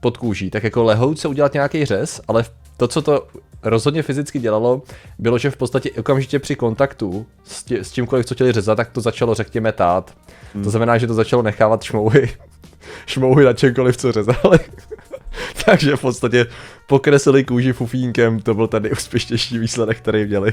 pod 0.00 0.16
kůží. 0.16 0.50
Tak 0.50 0.64
jako 0.64 0.82
lehouce 0.84 1.28
udělat 1.28 1.54
nějaký 1.54 1.84
řez, 1.84 2.20
ale 2.28 2.44
to, 2.76 2.88
co 2.88 3.02
to 3.02 3.26
rozhodně 3.62 4.02
fyzicky 4.02 4.38
dělalo, 4.38 4.82
bylo, 5.18 5.38
že 5.38 5.50
v 5.50 5.56
podstatě 5.56 5.90
okamžitě 5.90 6.38
při 6.38 6.56
kontaktu 6.56 7.26
s, 7.44 7.64
tě, 7.64 7.84
s 7.84 7.90
tímkoliv, 7.90 8.26
co 8.26 8.34
chtěli 8.34 8.52
řezat, 8.52 8.76
tak 8.76 8.90
to 8.90 9.00
začalo, 9.00 9.34
řekněme, 9.34 9.72
tát. 9.72 10.14
Hmm. 10.54 10.64
To 10.64 10.70
znamená, 10.70 10.98
že 10.98 11.06
to 11.06 11.14
začalo 11.14 11.42
nechávat 11.42 11.82
šmouhy, 11.82 12.30
šmouhy 13.06 13.44
na 13.44 13.52
čemkoliv, 13.52 13.96
co 13.96 14.12
řezali. 14.12 14.58
Takže 15.64 15.96
v 15.96 16.00
podstatě 16.00 16.46
pokreslili 16.86 17.44
kůži 17.44 17.72
fufínkem, 17.72 18.40
to 18.40 18.54
byl 18.54 18.66
ten 18.68 18.82
nejúspěšnější 18.82 19.58
výsledek, 19.58 19.98
který 19.98 20.24
měli. 20.24 20.52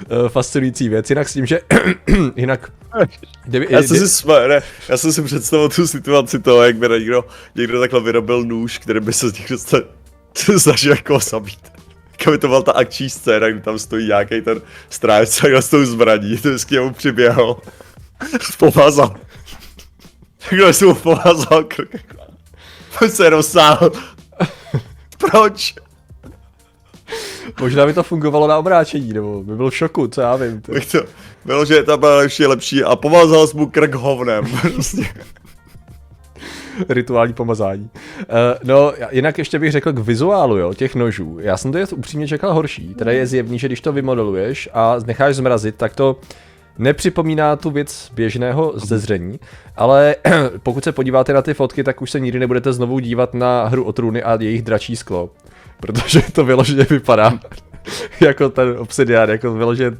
Eh, 0.00 0.28
Fascinující 0.28 0.88
věc, 0.88 1.10
jinak 1.10 1.28
s 1.28 1.32
tím, 1.32 1.46
že 1.46 1.60
jinak 2.36 2.72
kdyby, 3.44 3.66
Já 3.70 3.82
jsem 3.82 3.96
si 3.96 4.04
sma- 4.04 4.48
ne, 4.48 4.62
já 4.88 4.96
jsem 4.96 5.12
si 5.12 5.22
představil 5.22 5.68
tu 5.68 5.86
situaci 5.86 6.38
toho, 6.38 6.62
jak 6.62 6.76
by 6.76 6.88
někdo, 6.88 7.24
někdo 7.54 7.80
takhle 7.80 8.00
vyrobil 8.00 8.44
nůž, 8.44 8.78
který 8.78 9.00
by 9.00 9.12
se 9.12 9.26
někdo 9.26 9.58
sta- 9.58 9.82
snažil 10.58 10.92
jako 10.92 11.18
zabít. 11.18 11.79
By 12.26 12.38
to 12.38 12.48
byla 12.48 12.62
ta 12.62 12.72
akční 12.72 13.10
scéna, 13.10 13.48
kdy 13.50 13.60
tam 13.60 13.78
stojí 13.78 14.06
nějaký 14.06 14.40
ten 14.40 14.60
strážce 14.90 15.56
s 15.56 15.68
tou 15.68 15.84
zbraní, 15.84 16.38
to 16.38 16.48
vždycky 16.48 16.74
jemu 16.74 16.92
přiběhal. 16.92 17.56
Pomazal. 18.58 19.14
Takhle 20.48 20.72
jsem 20.72 20.88
mu 20.88 20.94
pomazal 20.94 21.64
krk. 21.64 22.14
On 23.02 23.10
se 23.10 23.30
rozsáhl. 23.30 23.92
Proč? 25.18 25.74
Možná 27.60 27.86
by 27.86 27.92
to 27.92 28.02
fungovalo 28.02 28.46
na 28.46 28.58
obráčení, 28.58 29.12
nebo 29.12 29.42
by 29.42 29.56
byl 29.56 29.70
v 29.70 29.76
šoku, 29.76 30.08
co 30.08 30.20
já 30.20 30.36
vím. 30.36 30.62
Bych 30.68 30.86
to, 30.86 30.98
bylo, 31.44 31.64
že 31.64 31.82
ta 31.82 31.96
byla 31.96 32.16
lepší, 32.16 32.46
lepší 32.46 32.84
a 32.84 32.96
pomazal 32.96 33.46
jsi 33.46 33.56
mu 33.56 33.66
krk 33.66 33.94
hovnem. 33.94 34.44
Prostě. 34.60 35.02
Rituální 36.88 37.32
pomazání. 37.32 37.90
Uh, 38.18 38.26
no, 38.64 38.92
jinak 39.10 39.38
ještě 39.38 39.58
bych 39.58 39.72
řekl 39.72 39.92
k 39.92 39.98
vizuálu, 39.98 40.56
jo, 40.56 40.74
těch 40.74 40.94
nožů. 40.94 41.38
Já 41.40 41.56
jsem 41.56 41.72
to 41.72 41.78
je 41.78 41.86
upřímně 41.86 42.28
čekal 42.28 42.54
horší. 42.54 42.94
Teda 42.94 43.12
je 43.12 43.26
zjevný, 43.26 43.58
že 43.58 43.66
když 43.66 43.80
to 43.80 43.92
vymodeluješ 43.92 44.68
a 44.72 44.96
necháš 45.06 45.36
zmrazit, 45.36 45.74
tak 45.76 45.94
to 45.94 46.16
nepřipomíná 46.78 47.56
tu 47.56 47.70
věc 47.70 48.10
běžného 48.14 48.72
zezření, 48.76 49.40
ale 49.76 50.16
pokud 50.62 50.84
se 50.84 50.92
podíváte 50.92 51.32
na 51.32 51.42
ty 51.42 51.54
fotky, 51.54 51.84
tak 51.84 52.02
už 52.02 52.10
se 52.10 52.20
nikdy 52.20 52.38
nebudete 52.38 52.72
znovu 52.72 52.98
dívat 52.98 53.34
na 53.34 53.64
hru 53.64 53.84
o 53.84 53.92
trůny 53.92 54.22
a 54.22 54.38
jejich 54.40 54.62
dračí 54.62 54.96
sklo, 54.96 55.30
protože 55.80 56.22
to 56.32 56.44
vyloženě 56.44 56.86
vypadá 56.90 57.38
jako 58.20 58.48
ten 58.48 58.76
obsidian, 58.78 59.30
jako 59.30 59.54
vyloženě 59.54 59.96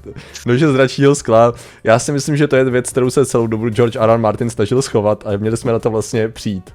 nože 0.47 0.69
z 0.69 0.73
dračího 0.73 1.15
skla. 1.15 1.55
Já 1.85 1.99
si 1.99 2.13
myslím, 2.13 2.37
že 2.37 2.49
to 2.49 2.57
je 2.57 2.65
věc, 2.65 2.91
kterou 2.91 3.11
se 3.11 3.27
celou 3.27 3.47
dobu 3.47 3.69
George 3.69 3.97
R. 3.97 4.11
R. 4.11 4.19
Martin 4.19 4.51
snažil 4.51 4.83
schovat 4.83 5.27
a 5.27 5.37
měli 5.37 5.57
jsme 5.57 5.73
na 5.73 5.79
to 5.79 5.91
vlastně 5.91 6.29
přijít. 6.29 6.71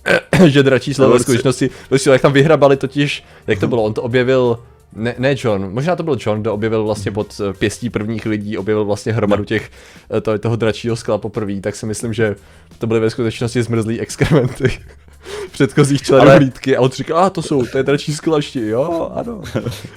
že 0.46 0.62
dračí 0.62 0.94
slovo 0.94 1.12
ve 1.12 1.18
skutečnosti, 1.18 1.70
jak 2.10 2.22
tam 2.22 2.32
vyhrabali 2.32 2.76
totiž, 2.76 3.24
jak 3.46 3.60
to 3.60 3.68
bylo, 3.68 3.82
on 3.82 3.94
to 3.94 4.02
objevil 4.02 4.58
ne, 4.92 5.14
ne 5.18 5.34
John, 5.38 5.72
možná 5.72 5.96
to 5.96 6.02
byl 6.02 6.16
John, 6.20 6.40
kdo 6.40 6.54
objevil 6.54 6.84
vlastně 6.84 7.12
pod 7.12 7.40
eh, 7.40 7.52
pěstí 7.52 7.90
prvních 7.90 8.26
lidí, 8.26 8.58
objevil 8.58 8.84
vlastně 8.84 9.12
hromadu 9.12 9.44
těch, 9.44 9.70
eh, 10.16 10.20
to, 10.20 10.38
toho 10.38 10.56
dračího 10.56 10.96
skla 10.96 11.18
poprvé, 11.18 11.60
tak 11.60 11.76
si 11.76 11.86
myslím, 11.86 12.12
že 12.12 12.36
to 12.78 12.86
byly 12.86 13.00
ve 13.00 13.10
skutečnosti 13.10 13.62
zmrzlý 13.62 14.00
exkrementy 14.00 14.78
předchozích 15.52 16.02
členů 16.02 16.30
hlídky 16.30 16.76
a 16.76 16.80
on 16.80 16.90
říkal, 16.90 17.18
a 17.18 17.30
to 17.30 17.42
jsou, 17.42 17.66
to 17.66 17.78
je 17.78 17.84
dračí 17.84 18.14
sklašti, 18.14 18.66
jo, 18.68 19.12
ano, 19.14 19.42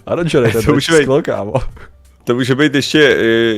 ano 0.06 0.24
John, 0.26 0.52
to 0.52 0.58
je 0.58 0.64
dračí 0.64 0.92
sklo, 1.04 1.22
kámo. 1.22 1.54
To 2.26 2.36
může 2.36 2.56
být 2.56 2.76
ještě, 2.76 3.00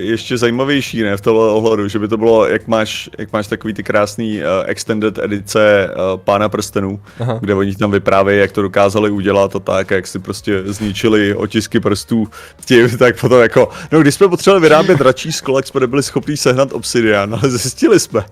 ještě 0.01 0.37
zajímavější, 0.37 1.03
ne, 1.03 1.17
v 1.17 1.21
tomhle 1.21 1.49
ohledu, 1.49 1.87
že 1.87 1.99
by 1.99 2.07
to 2.07 2.17
bylo, 2.17 2.47
jak 2.47 2.67
máš, 2.67 3.09
jak 3.17 3.33
máš 3.33 3.47
takový 3.47 3.73
ty 3.73 3.83
krásný 3.83 4.39
uh, 4.39 4.43
extended 4.65 5.17
edice 5.17 5.89
uh, 5.89 6.19
Pána 6.19 6.49
prstenů, 6.49 6.99
Aha. 7.19 7.37
kde 7.41 7.53
oni 7.53 7.75
tam 7.75 7.91
vyprávějí, 7.91 8.39
jak 8.39 8.51
to 8.51 8.61
dokázali 8.61 9.11
udělat 9.11 9.55
a 9.55 9.59
tak, 9.59 9.91
jak 9.91 10.07
si 10.07 10.19
prostě 10.19 10.63
zničili 10.65 11.35
otisky 11.35 11.79
prstů 11.79 12.27
tím, 12.65 12.97
tak 12.97 13.21
potom 13.21 13.41
jako, 13.41 13.69
no 13.91 14.01
když 14.01 14.15
jsme 14.15 14.27
potřebovali 14.27 14.61
vyrábět 14.61 14.97
dračí 14.97 15.31
sklo, 15.31 15.59
jak 15.59 15.67
jsme 15.67 15.79
nebyli 15.79 16.03
schopni 16.03 16.37
sehnat 16.37 16.73
obsidian, 16.73 17.33
ale 17.33 17.51
zjistili 17.51 17.99
jsme. 17.99 18.25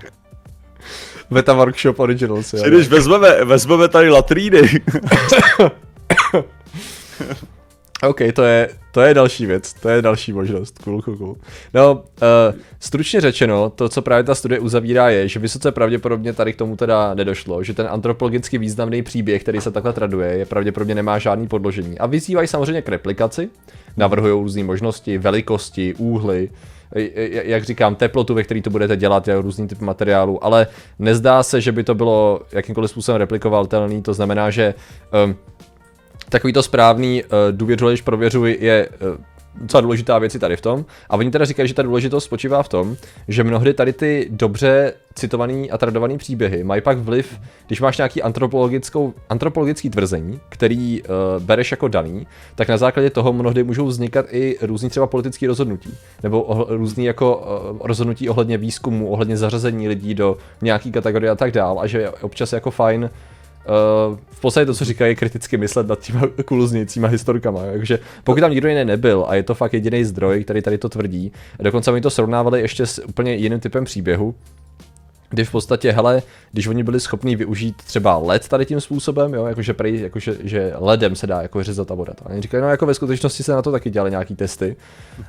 Beta 1.34 1.54
Workshop 1.54 2.00
Originals, 2.00 2.54
jo. 2.54 2.64
Když 2.68 2.88
vezmeme, 2.88 3.46
vezmeme 3.46 3.88
tady 3.88 4.10
latríny. 4.10 4.62
OK, 8.04 8.20
to 8.34 8.44
je, 8.44 8.70
to 8.92 9.02
je 9.02 9.14
další 9.14 9.46
věc, 9.46 9.74
to 9.74 9.90
je 9.90 10.02
další 10.02 10.34
možnost, 10.34 10.80
cool, 10.84 11.02
cool, 11.02 11.18
cool. 11.18 11.36
No, 11.74 11.94
uh, 11.94 12.60
stručně 12.80 13.22
řečeno, 13.22 13.70
to, 13.70 13.90
co 13.90 14.02
právě 14.02 14.24
ta 14.24 14.36
studie 14.36 14.60
uzavírá, 14.60 15.10
je, 15.10 15.28
že 15.28 15.40
vysoce 15.40 15.72
pravděpodobně 15.72 16.34
tady 16.34 16.54
k 16.54 16.56
tomu 16.56 16.76
teda 16.76 17.14
nedošlo, 17.14 17.64
že 17.64 17.74
ten 17.74 17.88
antropologicky 17.90 18.58
významný 18.58 19.04
příběh, 19.04 19.44
který 19.44 19.62
se 19.62 19.72
takhle 19.72 19.94
traduje, 19.94 20.30
je 20.30 20.46
pravděpodobně 20.46 20.96
nemá 20.96 21.20
žádný 21.20 21.48
podložení. 21.48 22.00
A 22.00 22.06
vyzývají 22.06 22.48
samozřejmě 22.48 22.82
k 22.82 22.90
replikaci, 22.90 23.50
navrhují 23.98 24.34
různé 24.34 24.64
možnosti, 24.64 25.18
velikosti, 25.18 25.94
úhly, 25.98 26.50
jak 27.44 27.64
říkám, 27.64 27.96
teplotu, 27.96 28.34
ve 28.34 28.44
který 28.44 28.62
to 28.62 28.70
budete 28.70 28.98
dělat, 28.98 29.28
je 29.28 29.42
různý 29.42 29.68
typ 29.68 29.80
materiálu, 29.80 30.44
ale 30.44 30.68
nezdá 31.00 31.44
se, 31.44 31.62
že 31.62 31.72
by 31.72 31.84
to 31.84 31.96
bylo 31.96 32.42
jakýmkoliv 32.52 32.90
způsobem 32.92 33.20
replikovatelný, 33.20 34.02
to 34.02 34.14
znamená, 34.14 34.50
že 34.50 34.74
um, 35.26 35.36
takový 36.30 36.54
to 36.54 36.64
správný 36.64 37.24
uh, 37.24 37.30
důvěřuji, 37.52 37.98
prověřuj 38.04 38.58
je 38.60 38.90
uh, 38.90 39.18
docela 39.62 39.82
důležitá 39.82 40.20
věc 40.20 40.38
tady 40.40 40.56
v 40.56 40.62
tom. 40.62 40.86
A 41.10 41.18
oni 41.18 41.32
teda 41.32 41.46
říkají, 41.46 41.68
že 41.68 41.74
ta 41.74 41.82
důležitost 41.82 42.24
spočívá 42.24 42.64
v 42.64 42.70
tom, 42.70 42.96
že 43.28 43.44
mnohdy 43.44 43.74
tady 43.74 43.94
ty 43.94 44.28
dobře 44.30 44.94
citovaný 45.16 45.72
a 45.72 45.78
tradovaný 45.78 46.18
příběhy 46.18 46.64
mají 46.64 46.82
pak 46.82 46.98
vliv, 46.98 47.40
když 47.68 47.82
máš 47.82 47.98
nějaký 47.98 48.22
antropologickou, 48.22 49.14
antropologický 49.30 49.90
tvrzení, 49.90 50.40
který 50.50 51.02
uh, 51.02 51.08
bereš 51.44 51.72
jako 51.72 51.88
daný, 51.88 52.28
tak 52.56 52.70
na 52.70 52.78
základě 52.78 53.10
toho 53.10 53.34
mnohdy 53.34 53.64
můžou 53.64 53.86
vznikat 53.86 54.26
i 54.30 54.58
různý 54.62 54.90
třeba 54.90 55.08
politické 55.08 55.48
rozhodnutí, 55.48 55.98
nebo 56.24 56.42
oh, 56.42 56.66
různý 56.70 57.06
jako 57.06 57.38
uh, 57.38 57.88
rozhodnutí 57.88 58.30
ohledně 58.30 58.58
výzkumu, 58.58 59.10
ohledně 59.10 59.38
zařazení 59.38 59.88
lidí 59.88 60.14
do 60.14 60.38
nějaký 60.62 60.92
kategorie 60.92 61.32
a 61.32 61.36
tak 61.36 61.52
dál, 61.52 61.80
a 61.80 61.88
že 61.88 62.00
je 62.00 62.10
občas 62.10 62.54
jako 62.54 62.72
fajn 62.72 63.10
v 64.32 64.42
podstatě 64.42 64.66
to, 64.66 64.74
co 64.74 64.86
říkají, 64.86 65.12
je 65.12 65.16
kriticky 65.16 65.58
myslet 65.58 65.88
nad 65.88 66.00
těma 66.00 66.22
kuluznějícíma 66.46 67.08
historkama. 67.08 67.62
Takže 67.72 68.00
pokud 68.24 68.40
tam 68.40 68.52
nikdo 68.52 68.68
jiný 68.68 68.86
nebyl 68.86 69.26
a 69.28 69.36
je 69.36 69.44
to 69.44 69.56
fakt 69.56 69.74
jediný 69.74 70.04
zdroj, 70.04 70.44
který 70.44 70.62
tady 70.62 70.78
to 70.78 70.90
tvrdí, 70.90 71.32
dokonce 71.60 71.92
mi 71.92 72.02
to 72.02 72.10
srovnávali 72.10 72.62
ještě 72.62 72.86
s 72.86 73.06
úplně 73.06 73.34
jiným 73.34 73.60
typem 73.60 73.86
příběhu, 73.86 74.36
kdy 75.34 75.46
v 75.46 75.52
podstatě, 75.52 75.92
hele, 75.92 76.22
když 76.52 76.68
oni 76.68 76.84
byli 76.84 77.00
schopni 77.00 77.36
využít 77.36 77.76
třeba 77.86 78.18
led 78.18 78.48
tady 78.48 78.66
tím 78.66 78.82
způsobem, 78.82 79.34
jo, 79.34 79.46
jakože, 79.46 79.74
prej, 79.74 80.02
jakože 80.02 80.38
že 80.44 80.74
ledem 80.78 81.16
se 81.16 81.28
dá 81.28 81.42
jako 81.42 81.64
řezat 81.64 81.92
a 81.92 81.94
vodat. 81.94 82.22
A 82.26 82.30
oni 82.30 82.42
říkají, 82.42 82.62
no 82.62 82.70
jako 82.70 82.86
ve 82.86 82.94
skutečnosti 82.94 83.44
se 83.44 83.52
na 83.52 83.62
to 83.62 83.72
taky 83.72 83.90
dělali 83.90 84.12
nějaký 84.12 84.36
testy, 84.36 84.76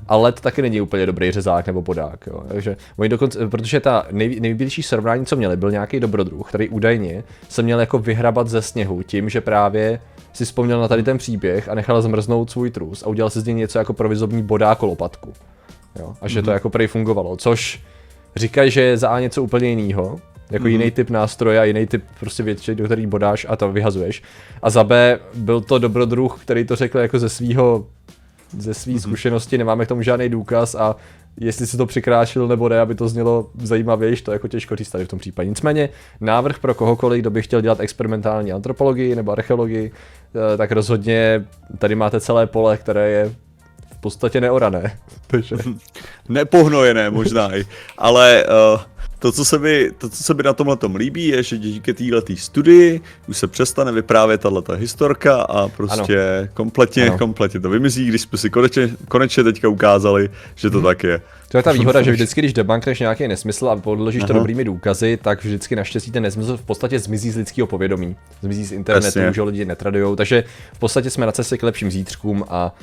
a 0.08 0.16
led 0.16 0.40
taky 0.40 0.62
není 0.62 0.80
úplně 0.80 1.06
dobrý 1.06 1.32
řezák 1.32 1.66
nebo 1.66 1.82
podák, 1.82 2.26
jo. 2.26 2.42
Takže 2.49 2.76
oni 2.96 3.08
dokonce, 3.08 3.49
protože 3.49 3.80
ta 3.80 4.06
nej, 4.11 4.40
největší 4.40 4.82
srovnání, 4.82 5.26
co 5.26 5.37
měli, 5.37 5.56
byl 5.56 5.70
nějaký 5.70 6.00
dobrodruh, 6.00 6.49
který 6.49 6.68
údajně 6.68 7.25
se 7.49 7.62
měl 7.62 7.80
jako 7.80 7.99
vyhrabat 7.99 8.49
ze 8.49 8.62
sněhu 8.62 9.02
tím, 9.02 9.28
že 9.28 9.40
právě 9.40 10.00
si 10.32 10.44
vzpomněl 10.44 10.80
na 10.80 10.88
tady 10.88 11.02
ten 11.02 11.18
příběh 11.18 11.68
a 11.68 11.75
nechal 11.75 12.02
zmrznout 12.02 12.50
svůj 12.50 12.70
trus 12.70 13.02
a 13.02 13.06
udělal 13.06 13.30
si 13.30 13.40
z 13.40 13.46
něj 13.46 13.54
něco 13.54 13.78
jako 13.78 13.92
provizobní 13.92 14.42
bodák 14.42 14.82
lopatku. 14.82 15.32
Jo, 15.99 16.14
a 16.20 16.28
že 16.28 16.40
mm-hmm. 16.40 16.44
to 16.44 16.50
mhm. 16.50 16.54
jako 16.54 16.70
prej 16.70 16.87
fungovalo, 16.87 17.37
což 17.37 17.80
říkají, 18.36 18.70
že 18.70 18.80
je 18.80 18.96
za 18.96 19.20
něco 19.20 19.42
úplně 19.42 19.68
jiného, 19.68 20.20
jako 20.50 20.64
mm-hmm. 20.64 20.68
jiný 20.68 20.90
typ 20.90 21.10
nástroje 21.10 21.60
a 21.60 21.64
jiný 21.64 21.86
typ 21.86 22.04
prostě 22.20 22.42
věci, 22.42 22.74
do 22.74 22.84
který 22.84 23.06
bodáš 23.06 23.46
a 23.48 23.56
to 23.56 23.72
vyhazuješ. 23.72 24.22
A 24.62 24.70
za 24.70 24.84
B 24.84 25.18
byl 25.34 25.60
to 25.60 25.78
dobrodruh, 25.78 26.42
který 26.42 26.64
to 26.64 26.76
řekl 26.76 26.98
jako 26.98 27.18
ze 27.18 27.28
svého 27.28 27.86
ze 28.58 28.74
své 28.74 28.92
mm-hmm. 28.92 28.98
zkušenosti, 28.98 29.58
nemáme 29.58 29.84
k 29.84 29.88
tomu 29.88 30.02
žádný 30.02 30.28
důkaz 30.28 30.74
a 30.74 30.96
jestli 31.40 31.66
si 31.66 31.76
to 31.76 31.86
přikrášil 31.86 32.48
nebo 32.48 32.68
ne, 32.68 32.80
aby 32.80 32.94
to 32.94 33.08
znělo 33.08 33.50
zajímavější, 33.62 34.22
to 34.22 34.30
je 34.30 34.34
jako 34.34 34.48
těžko 34.48 34.76
říct 34.76 34.90
tady 34.90 35.04
v 35.04 35.08
tom 35.08 35.18
případě. 35.18 35.48
Nicméně 35.48 35.88
návrh 36.20 36.58
pro 36.58 36.74
kohokoliv, 36.74 37.20
kdo 37.20 37.30
by 37.30 37.42
chtěl 37.42 37.60
dělat 37.60 37.80
experimentální 37.80 38.52
antropologii 38.52 39.14
nebo 39.16 39.32
archeologii, 39.32 39.92
eh, 40.54 40.56
tak 40.56 40.72
rozhodně 40.72 41.44
tady 41.78 41.94
máte 41.94 42.20
celé 42.20 42.46
pole, 42.46 42.76
které 42.76 43.10
je 43.10 43.34
podstatě 44.04 44.40
neorané. 44.40 44.99
Takže... 45.26 45.56
Nepohnojené 46.28 47.11
možná 47.11 47.56
i, 47.56 47.64
ale 47.99 48.44
uh, 48.75 48.80
to, 49.25 49.32
co 49.32 49.44
se 49.44 49.58
mi, 49.58 49.90
to, 49.99 50.08
co 50.08 50.23
se 50.23 50.34
mi 50.34 50.42
na 50.42 50.52
tomhle 50.52 50.76
tom 50.76 50.96
líbí, 50.96 51.28
je, 51.28 51.42
že 51.42 51.58
díky 51.58 51.94
této 51.94 52.37
studii 52.37 53.00
už 53.28 53.37
se 53.37 53.46
přestane 53.46 53.92
vyprávět 53.92 54.40
tato 54.40 54.73
historka 54.73 55.42
a 55.42 55.68
prostě 55.68 56.38
ano. 56.38 56.49
kompletně, 56.54 57.08
ano. 57.08 57.18
kompletně 57.18 57.61
to 57.61 57.70
vymizí, 57.70 58.06
když 58.06 58.20
jsme 58.23 58.38
si 58.38 58.50
konečně, 58.50 58.90
konečně 59.08 59.44
teďka 59.44 59.68
ukázali, 59.68 60.30
že 60.54 60.70
to 60.70 60.76
hmm. 60.76 60.87
tak 60.87 61.04
je. 61.04 61.20
To 61.49 61.56
je 61.56 61.62
ta 61.62 61.73
výhoda, 61.73 62.02
že 62.02 62.12
vždycky, 62.12 62.40
když 62.40 62.52
debankneš 62.52 63.00
nějaký 63.00 63.28
nesmysl 63.28 63.68
a 63.68 63.76
podložíš 63.76 64.23
Aha. 64.23 64.26
to 64.26 64.32
dobrými 64.32 64.64
důkazy, 64.64 65.18
tak 65.23 65.44
vždycky 65.44 65.76
naštěstí 65.76 66.11
ten 66.11 66.23
nesmysl 66.23 66.56
v 66.56 66.62
podstatě 66.62 66.99
zmizí 66.99 67.30
z 67.30 67.37
lidského 67.37 67.66
povědomí. 67.66 68.16
Zmizí 68.42 68.64
z 68.64 68.73
internetu, 68.73 69.18
Jasně. 69.18 69.32
že 69.32 69.42
lidi 69.42 69.64
netradujou, 69.64 70.16
takže 70.16 70.44
v 70.73 70.78
podstatě 70.78 71.11
jsme 71.11 71.26
na 71.26 71.32
cestě 71.32 71.58
k 71.58 71.62
lepším 71.62 71.90
zítřkům 71.90 72.44
a 72.49 72.75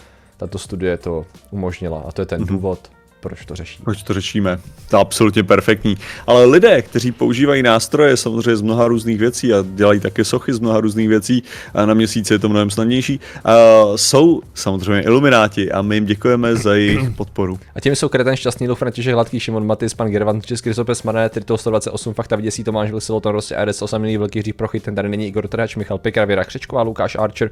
tato 0.42 0.58
studie 0.58 0.98
to 0.98 1.26
umožnila 1.52 2.04
a 2.08 2.12
to 2.12 2.22
je 2.22 2.26
ten 2.26 2.42
mm-hmm. 2.42 2.48
důvod, 2.48 2.90
proč 3.20 3.46
to 3.46 3.56
řešíme. 3.56 3.84
Proč 3.84 4.04
to 4.04 4.14
řešíme. 4.14 4.60
To 4.90 4.96
je 4.96 5.02
absolutně 5.02 5.44
perfektní. 5.44 5.98
Ale 6.28 6.46
lidé, 6.46 6.82
kteří 6.82 7.12
používají 7.12 7.64
nástroje 7.64 8.18
samozřejmě 8.18 8.56
z 8.56 8.62
mnoha 8.62 8.88
různých 8.88 9.18
věcí 9.18 9.54
a 9.54 9.64
dělají 9.68 10.00
také 10.00 10.26
sochy 10.26 10.54
z 10.54 10.60
mnoha 10.60 10.80
různých 10.80 11.10
věcí, 11.10 11.44
a 11.74 11.86
na 11.86 11.94
měsíci 11.94 12.34
je 12.34 12.40
to 12.40 12.50
mnohem 12.50 12.70
snadnější, 12.70 13.20
uh, 13.46 13.96
jsou 13.96 14.42
samozřejmě 14.54 15.02
ilumináti 15.02 15.72
a 15.72 15.82
my 15.82 15.96
jim 15.96 16.06
děkujeme 16.06 16.56
za 16.56 16.76
jejich 16.76 17.10
podporu. 17.18 17.60
A 17.76 17.80
těmi 17.80 17.96
jsou 17.96 18.10
Kreten 18.10 18.36
Šťastný, 18.36 18.68
Lou 18.68 18.76
František 18.76 19.14
Hladký, 19.14 19.40
Šimon 19.40 19.66
Matis, 19.66 19.94
pan 19.94 20.08
Gervan, 20.08 20.42
Český 20.42 20.70
Rysopes, 20.70 21.04
Mané, 21.04 21.30
Trito 21.30 21.58
128, 21.58 22.14
Fakta 22.14 22.36
Viděsí, 22.36 22.64
Tomáš 22.64 22.92
Vlisilo, 22.92 23.22
Rossi, 23.26 23.54
RS, 23.66 23.82
8 23.82 24.18
Velký 24.18 24.40
hřích 24.40 24.54
Prochy, 24.54 24.80
ten 24.80 24.96
tady 24.96 25.10
není 25.10 25.28
Igor 25.28 25.48
Trhač, 25.48 25.76
Michal 25.76 25.98
Pekar, 25.98 26.28
Věra 26.28 26.44
Křečková, 26.44 26.82
Lukáš 26.82 27.16
Archer, 27.16 27.50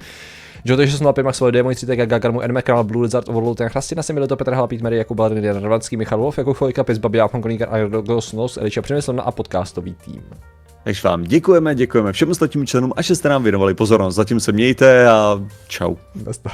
Joe 0.66 0.88
605, 0.88 1.24
Maxwell 1.24 1.52
D, 1.52 1.64
můj 1.64 1.76
citek, 1.76 2.10
Gagarmu, 2.10 2.42
N. 2.42 2.58
McCall, 2.58 2.84
Blue 2.84 3.04
Lizard, 3.04 3.30
Overlord, 3.30 3.58
ten 3.58 3.70
Chrastina, 3.70 4.04
Semilito, 4.04 4.36
Petr 4.36 4.54
Halapít, 4.54 4.82
Mary, 4.82 4.98
Jakub 4.98 5.18
Baladin, 5.18 5.46
Jan 5.46 5.64
Rvanský, 5.64 5.98
Michal 5.98 6.20
Wolf, 6.20 6.38
jako 6.38 6.54
Chojka, 6.54 6.84
Pis, 6.84 6.98
Babia, 6.98 7.28
Fankoníkar, 7.28 7.68
Argos, 7.72 8.34
Nos, 8.34 8.58
Eliša 8.58 8.82
Přemyslovna 8.82 9.24
a 9.24 9.32
podcastový 9.32 9.96
tým. 10.06 10.24
Takže 10.84 11.08
vám 11.08 11.24
děkujeme, 11.24 11.76
děkujeme 11.76 12.14
všem 12.14 12.30
ostatním 12.30 12.68
členům 12.68 12.94
a 12.96 13.02
že 13.02 13.16
jste 13.16 13.30
nám 13.30 13.44
věnovali 13.44 13.74
pozornost. 13.74 14.16
Zatím 14.16 14.40
se 14.40 14.52
mějte 14.52 15.08
a 15.08 15.42
čau. 15.68 15.96
Nazdar. 16.26 16.54